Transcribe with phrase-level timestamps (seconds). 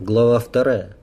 [0.00, 0.96] Глава вторая.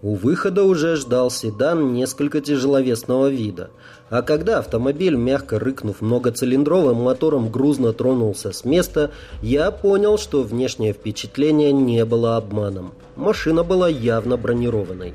[0.00, 3.70] У выхода уже ждал седан несколько тяжеловесного вида.
[4.10, 9.10] А когда автомобиль, мягко рыкнув многоцилиндровым мотором, грузно тронулся с места,
[9.42, 12.92] я понял, что внешнее впечатление не было обманом.
[13.16, 15.14] Машина была явно бронированной.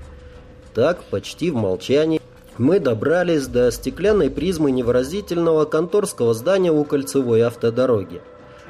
[0.74, 2.20] Так, почти в молчании,
[2.58, 8.22] мы добрались до стеклянной призмы невыразительного конторского здания у кольцевой автодороги.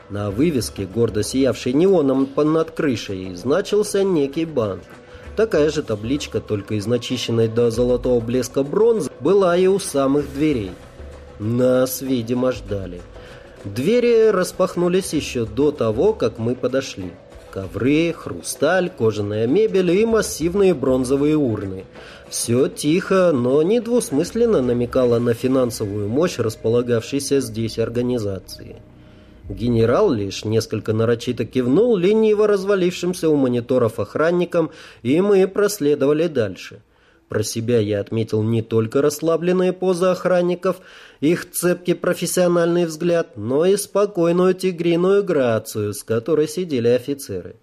[0.09, 4.83] На вывеске, гордо сиявшей неоном над крышей, значился некий банк.
[5.35, 10.71] Такая же табличка, только из начищенной до золотого блеска бронзы, была и у самых дверей.
[11.39, 13.01] Нас, видимо, ждали.
[13.65, 17.11] Двери распахнулись еще до того, как мы подошли.
[17.51, 21.85] Ковры, хрусталь, кожаная мебель и массивные бронзовые урны.
[22.29, 28.77] Все тихо, но недвусмысленно намекало на финансовую мощь располагавшейся здесь организации.
[29.49, 34.71] Генерал лишь несколько нарочито кивнул лениво развалившимся у мониторов охранникам,
[35.03, 36.81] и мы проследовали дальше.
[37.29, 40.77] Про себя я отметил не только расслабленные позы охранников,
[41.21, 47.55] их цепкий профессиональный взгляд, но и спокойную тигриную грацию, с которой сидели офицеры.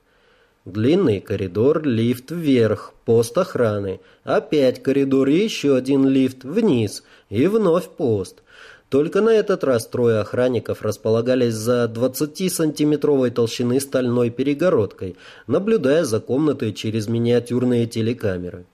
[0.64, 7.88] Длинный коридор, лифт вверх, пост охраны, опять коридор и еще один лифт вниз, и вновь
[7.88, 8.42] пост–
[8.92, 16.74] только на этот раз трое охранников располагались за 20-сантиметровой толщины стальной перегородкой, наблюдая за комнатой
[16.74, 18.66] через миниатюрные телекамеры.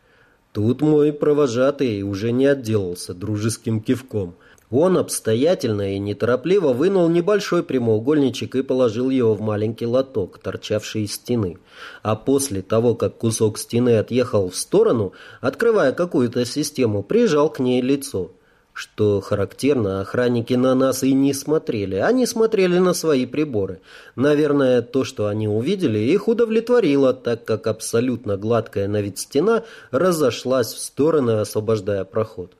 [0.53, 4.35] Тут мой провожатый уже не отделался дружеским кивком.
[4.73, 11.13] Он обстоятельно и неторопливо вынул небольшой прямоугольничек и положил его в маленький лоток, торчавший из
[11.13, 11.59] стены.
[12.03, 17.81] А после того, как кусок стены отъехал в сторону, открывая какую-то систему, прижал к ней
[17.81, 18.33] лицо.
[18.79, 21.97] Что характерно, охранники на нас и не смотрели.
[21.97, 23.81] Они смотрели на свои приборы.
[24.15, 30.73] Наверное, то, что они увидели, их удовлетворило, так как абсолютно гладкая на вид стена разошлась
[30.73, 32.53] в стороны, освобождая проход.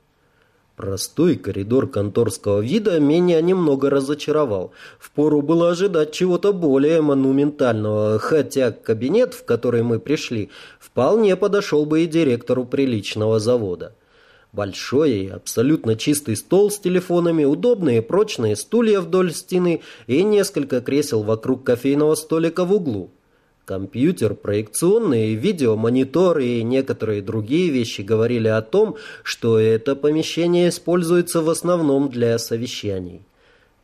[0.75, 4.73] Простой коридор конторского вида меня немного разочаровал.
[4.99, 10.49] Впору было ожидать чего-то более монументального, хотя кабинет, в который мы пришли,
[10.81, 13.93] вполне подошел бы и директору приличного завода.
[14.51, 21.21] Большой и абсолютно чистый стол с телефонами, удобные прочные стулья вдоль стены и несколько кресел
[21.21, 23.11] вокруг кофейного столика в углу.
[23.65, 31.49] Компьютер, проекционные видеомониторы и некоторые другие вещи говорили о том, что это помещение используется в
[31.51, 33.21] основном для совещаний.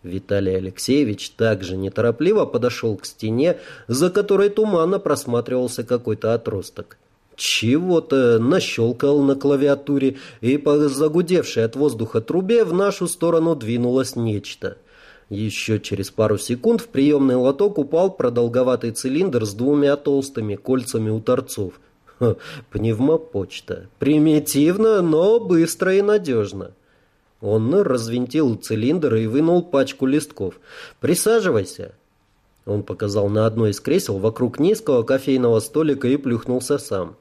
[0.02, 6.98] Виталий Алексеевич также неторопливо подошел к стене, за которой туманно просматривался какой-то отросток.
[7.36, 14.78] Чего-то нащелкал на клавиатуре, и по загудевшей от воздуха трубе в нашу сторону двинулось нечто.
[15.30, 21.20] Еще через пару секунд в приемный лоток упал продолговатый цилиндр с двумя толстыми кольцами у
[21.20, 21.74] торцов.
[22.20, 22.36] Ха,
[22.72, 23.88] пневмопочта.
[24.00, 26.72] Примитивно, но быстро и надежно.
[27.42, 30.60] Он развинтил цилиндр и вынул пачку листков.
[31.00, 31.94] «Присаживайся».
[32.66, 37.16] Он показал на одно из кресел вокруг низкого кофейного столика и плюхнулся сам.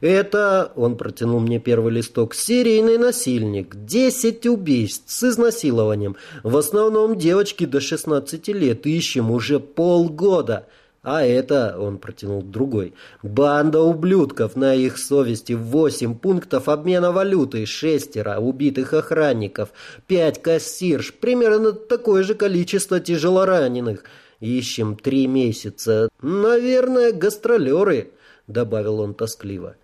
[0.00, 6.16] Это, он протянул мне первый листок, серийный насильник, 10 убийств с изнасилованием.
[6.42, 10.66] В основном девочки до 16 лет, ищем уже полгода.
[11.02, 18.38] А это, он протянул другой, банда ублюдков, на их совести восемь пунктов обмена валюты, шестеро
[18.38, 19.70] убитых охранников,
[20.06, 24.04] пять кассирш, примерно такое же количество тяжелораненых.
[24.40, 26.08] Ищем три месяца.
[26.20, 28.12] Наверное, гастролеры,
[28.46, 29.76] добавил он тоскливо.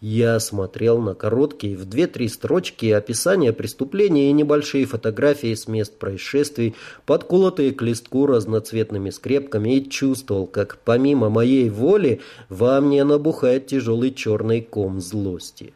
[0.00, 6.76] Я смотрел на короткие в две-три строчки описания преступления и небольшие фотографии с мест происшествий,
[7.04, 14.14] подколотые к листку разноцветными скрепками, и чувствовал, как помимо моей воли во мне набухает тяжелый
[14.14, 15.74] черный ком злости.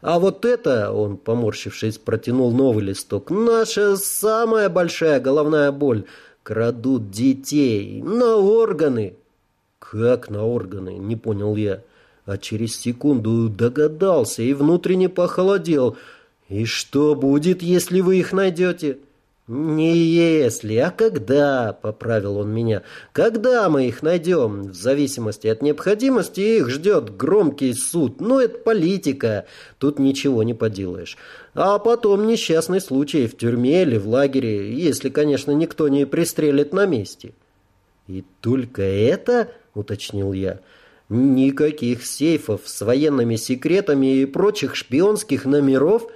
[0.00, 6.04] А вот это, он, поморщившись, протянул новый листок, наша самая большая головная боль.
[6.42, 9.16] Крадут детей на органы.
[9.78, 11.82] Как на органы, не понял я
[12.26, 15.96] а через секунду догадался и внутренне похолодел.
[16.48, 18.98] «И что будет, если вы их найдете?»
[19.52, 22.82] «Не если, а когда»,— поправил он меня.
[23.12, 24.68] «Когда мы их найдем?
[24.68, 28.20] В зависимости от необходимости их ждет громкий суд.
[28.20, 29.46] Ну, это политика.
[29.78, 31.16] Тут ничего не поделаешь.
[31.54, 36.86] А потом несчастный случай в тюрьме или в лагере, если, конечно, никто не пристрелит на
[36.86, 37.32] месте».
[38.06, 40.60] «И только это?»— уточнил я.
[41.10, 46.06] Никаких сейфов с военными секретами и прочих шпионских номеров.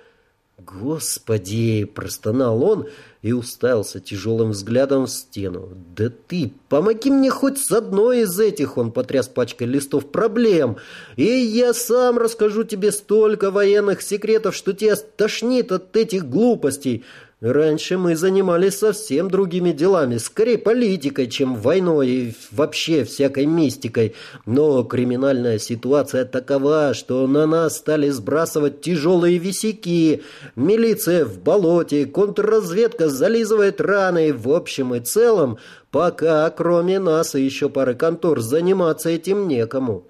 [0.56, 2.86] «Господи!»– простонал он
[3.20, 5.70] и уставился тяжелым взглядом в стену.
[5.96, 10.76] «Да ты, помоги мне хоть с одной из этих!» Он потряс пачкой листов проблем.
[11.16, 17.04] «И я сам расскажу тебе столько военных секретов, что тебя тошнит от этих глупостей.
[17.44, 24.14] Раньше мы занимались совсем другими делами, скорее политикой, чем войной и вообще всякой мистикой.
[24.46, 30.22] Но криминальная ситуация такова, что на нас стали сбрасывать тяжелые висяки.
[30.56, 34.32] Милиция в болоте, контрразведка зализывает раны.
[34.32, 35.58] В общем и целом,
[35.90, 40.06] пока кроме нас и еще пары контор заниматься этим некому.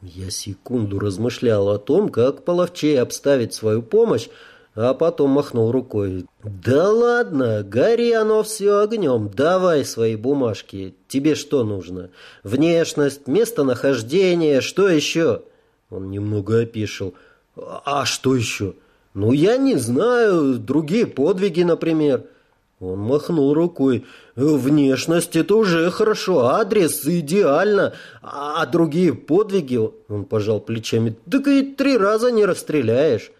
[0.00, 4.28] Я секунду размышлял о том, как половчей обставить свою помощь,
[4.74, 6.26] а потом махнул рукой.
[6.42, 10.94] «Да ладно, гори оно все огнем, давай свои бумажки.
[11.08, 12.10] Тебе что нужно?
[12.44, 15.42] Внешность, местонахождение, что еще?»
[15.90, 17.14] Он немного опишил.
[17.56, 18.74] «А что еще?»
[19.12, 22.24] «Ну, я не знаю, другие подвиги, например».
[22.78, 24.06] Он махнул рукой.
[24.36, 27.92] «Внешность— это уже хорошо, адрес идеально,
[28.22, 29.78] а другие подвиги...»
[30.08, 31.16] Он пожал плечами.
[31.30, 33.32] «Так и три раза не расстреляешь».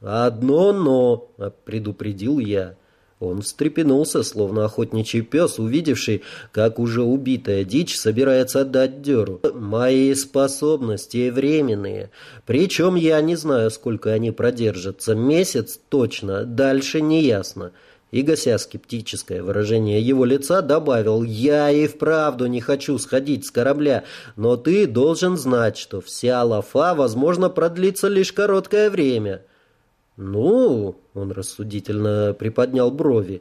[0.00, 1.28] «Одно «но»,—
[1.64, 2.76] предупредил я.
[3.20, 9.40] Он встрепенулся, словно охотничий пес, увидевший, как уже убитая дичь собирается отдать дёру.
[9.54, 12.10] «Мои способности временные.
[12.46, 15.14] Причем я не знаю, сколько они продержатся.
[15.14, 17.72] Месяц точно, дальше не ясно».
[18.10, 24.04] И, гася скептическое выражение его лица, добавил, «Я и вправду не хочу сходить с корабля,
[24.34, 29.42] но ты должен знать, что вся лафа, возможно, продлится лишь короткое время».
[30.20, 33.40] «Ну...»— он рассудительно приподнял брови.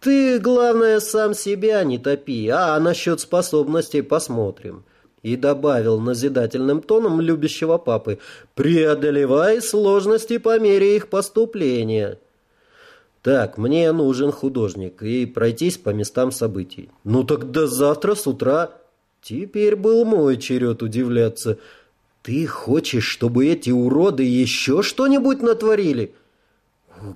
[0.00, 4.84] «Ты, главное, сам себя не топи, а насчет способностей посмотрим».
[5.22, 8.18] И добавил назидательным тоном любящего папы,
[8.54, 12.18] «Преодолевай сложности по мере их поступления».
[13.22, 16.90] «Так, мне нужен художник и пройтись по местам событий».
[17.04, 18.70] «Ну тогда завтра с утра».
[19.22, 21.58] Теперь был мой черед удивляться–
[22.22, 26.14] «Ты хочешь, чтобы эти уроды еще что-нибудь натворили?»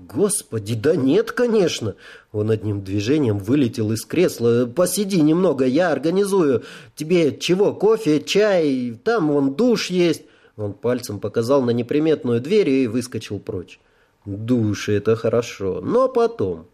[0.09, 1.95] «Господи, да нет, конечно!»
[2.33, 4.67] Он одним движением вылетел из кресла.
[4.67, 6.63] «Посиди немного, я организую.
[6.97, 8.99] Тебе чего, кофе, чай?
[9.05, 10.23] Там вон душ есть».
[10.57, 13.79] Он пальцем показал на неприметную дверь и выскочил прочь.
[14.25, 16.67] «Душ— это хорошо, но потом...»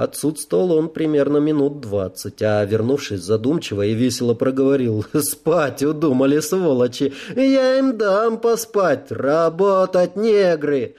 [0.00, 7.12] Отсутствовал он примерно минут двадцать, а, вернувшись задумчиво и весело проговорил, «Спать удумали, сволочи!
[7.36, 9.12] Я им дам поспать!
[9.12, 10.94] Работать, негры!»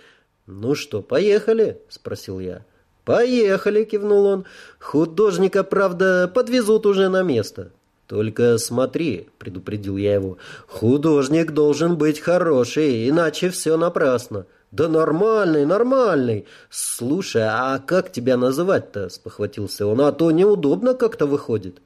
[0.46, 2.64] «Ну что, поехали?»— спросил я.
[3.04, 4.46] «Поехали!»— кивнул он.
[4.78, 7.72] «Художника, правда, подвезут уже на место».
[8.12, 10.38] «Только смотри»,— предупредил я его,—
[10.68, 14.48] «художник должен быть хороший, иначе все напрасно».
[14.70, 16.46] «Да нормальный, нормальный.
[16.70, 20.02] Слушай, а как тебя называть-то?»– спохватился он.
[20.02, 21.82] «А то неудобно как-то выходит».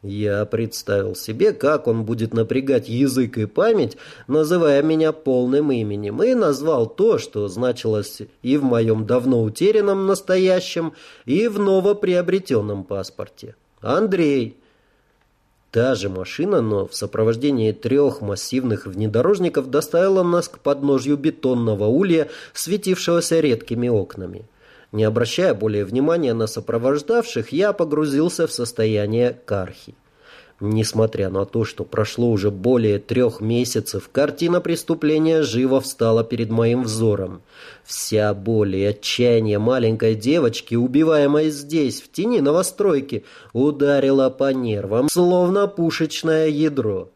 [0.00, 3.96] Я представил себе, как он будет напрягать язык и память,
[4.28, 10.92] называя меня полным именем, и назвал то, что значилось и в моем давно утерянном настоящем,
[11.24, 13.56] и в новоприобретенном паспорте.
[13.80, 14.56] Андрей.
[15.74, 22.28] Та же машина, но в сопровождении трех массивных внедорожников доставила нас к подножью бетонного улья,
[22.52, 24.44] светившегося редкими окнами.
[24.92, 29.96] Не обращая более внимания на сопровождавших, я погрузился в состояние кархи.
[30.66, 36.84] Несмотря на то, что прошло уже более трех месяцев, картина преступления живо встала перед моим
[36.84, 37.42] взором.
[37.84, 45.68] Вся боль и отчаяние маленькой девочки, убиваемой здесь, в тени новостройки, ударила по нервам, словно
[45.68, 47.10] пушечное ядро.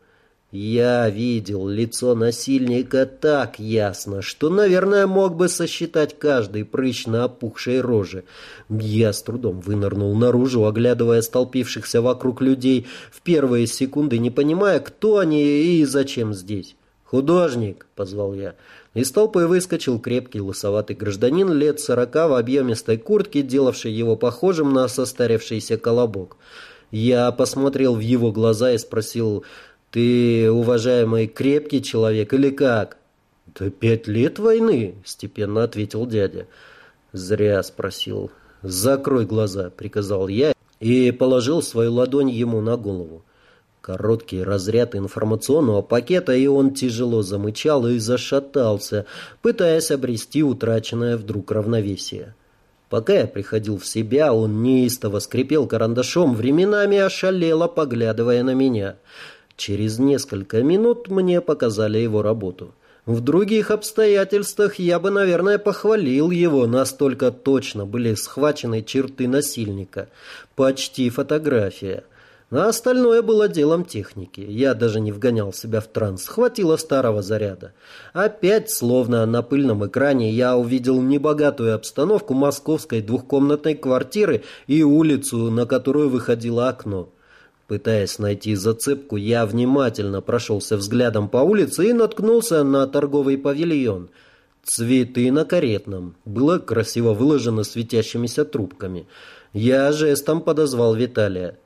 [0.51, 7.83] Я видел лицо насильника так ясно, что, наверное, мог бы сосчитать каждый прыщ на опухшей
[7.83, 8.25] роже.
[8.71, 15.19] Я с трудом вынырнул наружу, оглядывая столпившихся вокруг людей, в первые секунды не понимая, кто
[15.19, 16.77] они и зачем здесь.
[17.05, 18.55] «Художник!»— позвал я.
[18.95, 24.89] Из толпы выскочил крепкий лысоватый гражданин лет сорока в объемистой куртке, делавший его похожим на
[24.89, 26.39] состарившийся колобок.
[26.91, 29.45] Я посмотрел в его глаза и спросил
[29.91, 32.99] «Ты, уважаемый, крепкий человек или как?»
[33.59, 36.47] «Да пять лет войны»,— степенно ответил дядя.
[37.13, 38.31] «Зря спросил.
[38.63, 43.25] Закрой глаза»,— приказал я и положил свою ладонь ему на голову.
[43.81, 49.07] Короткий разряд информационного пакета, и он тяжело замычал и зашатался,
[49.41, 52.35] пытаясь обрести утраченное вдруг равновесие.
[52.91, 58.97] Пока я приходил в себя, он неистово скрипел карандашом, временами ошалело, поглядывая на меня—
[59.59, 62.75] Через несколько минут мне показали его работу.
[63.07, 70.11] В других обстоятельствах я бы, наверное, похвалил его, настолько точно были схвачены черты насильника.
[70.55, 72.05] Почти фотография.
[72.53, 74.41] А остальное было делом техники.
[74.41, 76.29] Я даже не вгонял себя в транс.
[76.29, 77.73] Хватило старого заряда.
[78.13, 85.67] Опять, словно на пыльном экране, я увидел небогатую обстановку московской двухкомнатной квартиры и улицу, на
[85.67, 87.09] которую выходило окно.
[87.69, 94.09] Пытаясь найти зацепку, я внимательно прошелся взглядом по улице и наткнулся на торговый павильон.
[94.65, 96.17] Цветы на каретном.
[96.25, 99.07] Было красиво выложено светящимися трубками.
[99.53, 101.59] Я жестом подозвал Виталия.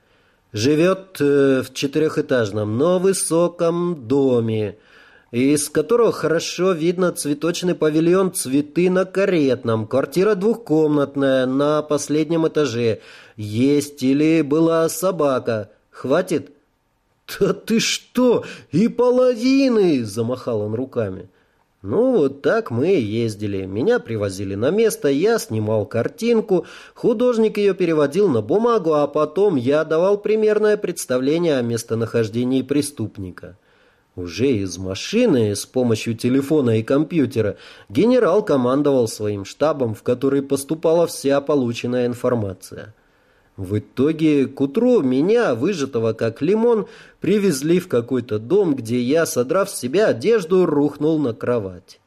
[0.52, 4.78] Живет э, в четырехэтажном, но высоком доме,
[5.30, 9.86] из которого хорошо видно цветочный павильон «Цветы на каретном».
[9.86, 13.00] Квартира двухкомнатная, на последнем этаже.
[13.36, 16.50] Есть или была собака– Хватит?»
[17.38, 21.28] «Да ты что, и половины!»– замахал он руками.
[21.82, 23.66] Ну, вот так мы и ездили.
[23.66, 29.84] Меня привозили на место, я снимал картинку, художник ее переводил на бумагу, а потом я
[29.84, 33.58] давал примерное представление о местонахождении преступника.
[34.14, 37.56] Уже из машины с помощью телефона и компьютера
[37.88, 42.94] генерал командовал своим штабом, в который поступала вся полученная информация.
[43.56, 46.86] В итоге к утру меня, выжатого как лимон,
[47.20, 52.00] привезли в какой-то дом, где я, содрав с себя одежду, рухнул на кровать.